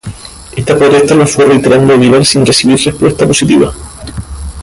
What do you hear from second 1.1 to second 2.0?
las fue reiterando